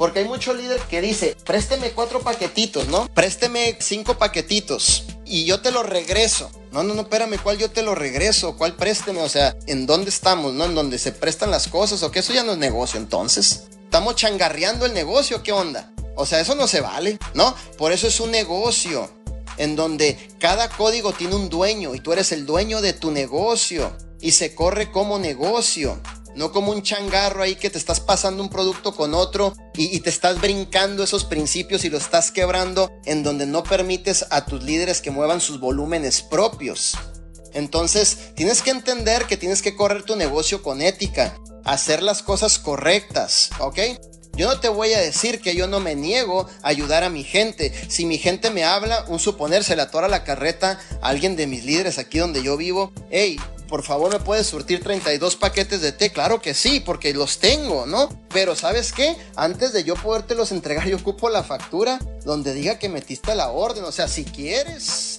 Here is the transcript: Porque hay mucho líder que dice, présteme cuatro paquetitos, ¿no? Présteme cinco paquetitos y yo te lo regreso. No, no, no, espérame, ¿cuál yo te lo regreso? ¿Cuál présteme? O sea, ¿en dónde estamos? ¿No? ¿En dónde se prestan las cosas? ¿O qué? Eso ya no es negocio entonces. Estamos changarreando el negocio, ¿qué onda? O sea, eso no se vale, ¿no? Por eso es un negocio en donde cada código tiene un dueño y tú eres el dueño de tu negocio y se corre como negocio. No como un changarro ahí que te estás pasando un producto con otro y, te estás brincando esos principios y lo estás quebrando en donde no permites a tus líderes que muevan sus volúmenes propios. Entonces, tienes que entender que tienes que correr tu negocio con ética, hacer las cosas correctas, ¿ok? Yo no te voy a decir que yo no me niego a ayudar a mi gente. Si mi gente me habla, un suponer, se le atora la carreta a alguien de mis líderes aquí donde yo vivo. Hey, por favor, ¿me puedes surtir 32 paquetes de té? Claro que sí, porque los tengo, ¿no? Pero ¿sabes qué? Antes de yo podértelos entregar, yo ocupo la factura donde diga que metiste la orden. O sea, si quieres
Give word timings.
Porque 0.00 0.20
hay 0.20 0.24
mucho 0.24 0.54
líder 0.54 0.80
que 0.88 1.02
dice, 1.02 1.36
présteme 1.44 1.90
cuatro 1.90 2.22
paquetitos, 2.22 2.88
¿no? 2.88 3.06
Présteme 3.12 3.76
cinco 3.80 4.16
paquetitos 4.16 5.04
y 5.26 5.44
yo 5.44 5.60
te 5.60 5.70
lo 5.70 5.82
regreso. 5.82 6.50
No, 6.72 6.82
no, 6.82 6.94
no, 6.94 7.02
espérame, 7.02 7.38
¿cuál 7.42 7.58
yo 7.58 7.70
te 7.70 7.82
lo 7.82 7.94
regreso? 7.94 8.56
¿Cuál 8.56 8.76
présteme? 8.76 9.20
O 9.20 9.28
sea, 9.28 9.54
¿en 9.66 9.84
dónde 9.84 10.08
estamos? 10.08 10.54
¿No? 10.54 10.64
¿En 10.64 10.74
dónde 10.74 10.98
se 10.98 11.12
prestan 11.12 11.50
las 11.50 11.68
cosas? 11.68 12.02
¿O 12.02 12.10
qué? 12.10 12.20
Eso 12.20 12.32
ya 12.32 12.42
no 12.42 12.52
es 12.52 12.58
negocio 12.58 12.98
entonces. 12.98 13.64
Estamos 13.84 14.16
changarreando 14.16 14.86
el 14.86 14.94
negocio, 14.94 15.42
¿qué 15.42 15.52
onda? 15.52 15.92
O 16.16 16.24
sea, 16.24 16.40
eso 16.40 16.54
no 16.54 16.66
se 16.66 16.80
vale, 16.80 17.18
¿no? 17.34 17.54
Por 17.76 17.92
eso 17.92 18.06
es 18.06 18.20
un 18.20 18.30
negocio 18.30 19.10
en 19.58 19.76
donde 19.76 20.16
cada 20.38 20.70
código 20.70 21.12
tiene 21.12 21.34
un 21.34 21.50
dueño 21.50 21.94
y 21.94 22.00
tú 22.00 22.14
eres 22.14 22.32
el 22.32 22.46
dueño 22.46 22.80
de 22.80 22.94
tu 22.94 23.10
negocio 23.10 23.94
y 24.18 24.30
se 24.30 24.54
corre 24.54 24.90
como 24.90 25.18
negocio. 25.18 26.00
No 26.34 26.52
como 26.52 26.72
un 26.72 26.82
changarro 26.82 27.42
ahí 27.42 27.56
que 27.56 27.70
te 27.70 27.78
estás 27.78 28.00
pasando 28.00 28.42
un 28.42 28.50
producto 28.50 28.94
con 28.94 29.14
otro 29.14 29.54
y, 29.74 30.00
te 30.00 30.10
estás 30.10 30.40
brincando 30.40 31.02
esos 31.02 31.24
principios 31.24 31.84
y 31.84 31.90
lo 31.90 31.98
estás 31.98 32.30
quebrando 32.30 32.90
en 33.04 33.22
donde 33.22 33.46
no 33.46 33.62
permites 33.62 34.26
a 34.30 34.44
tus 34.44 34.62
líderes 34.62 35.00
que 35.00 35.10
muevan 35.10 35.40
sus 35.40 35.60
volúmenes 35.60 36.22
propios. 36.22 36.96
Entonces, 37.52 38.32
tienes 38.34 38.62
que 38.62 38.70
entender 38.70 39.26
que 39.26 39.36
tienes 39.36 39.62
que 39.62 39.74
correr 39.74 40.04
tu 40.04 40.16
negocio 40.16 40.62
con 40.62 40.82
ética, 40.82 41.36
hacer 41.64 42.02
las 42.02 42.22
cosas 42.22 42.58
correctas, 42.58 43.50
¿ok? 43.58 43.78
Yo 44.34 44.48
no 44.48 44.60
te 44.60 44.68
voy 44.68 44.92
a 44.92 45.00
decir 45.00 45.40
que 45.40 45.54
yo 45.54 45.66
no 45.66 45.80
me 45.80 45.94
niego 45.94 46.46
a 46.62 46.68
ayudar 46.68 47.02
a 47.02 47.10
mi 47.10 47.24
gente. 47.24 47.72
Si 47.88 48.06
mi 48.06 48.16
gente 48.16 48.50
me 48.50 48.64
habla, 48.64 49.04
un 49.08 49.18
suponer, 49.18 49.64
se 49.64 49.76
le 49.76 49.82
atora 49.82 50.08
la 50.08 50.24
carreta 50.24 50.78
a 51.02 51.08
alguien 51.08 51.36
de 51.36 51.46
mis 51.46 51.64
líderes 51.64 51.98
aquí 51.98 52.18
donde 52.18 52.42
yo 52.42 52.56
vivo. 52.56 52.92
Hey, 53.10 53.38
por 53.70 53.84
favor, 53.84 54.12
¿me 54.12 54.18
puedes 54.18 54.48
surtir 54.48 54.82
32 54.82 55.36
paquetes 55.36 55.80
de 55.80 55.92
té? 55.92 56.10
Claro 56.10 56.42
que 56.42 56.54
sí, 56.54 56.80
porque 56.80 57.14
los 57.14 57.38
tengo, 57.38 57.86
¿no? 57.86 58.08
Pero 58.28 58.56
¿sabes 58.56 58.92
qué? 58.92 59.16
Antes 59.36 59.72
de 59.72 59.84
yo 59.84 59.94
podértelos 59.94 60.50
entregar, 60.50 60.86
yo 60.88 60.96
ocupo 60.96 61.30
la 61.30 61.44
factura 61.44 62.00
donde 62.24 62.52
diga 62.52 62.80
que 62.80 62.88
metiste 62.88 63.34
la 63.36 63.50
orden. 63.50 63.84
O 63.84 63.92
sea, 63.92 64.08
si 64.08 64.24
quieres 64.24 65.09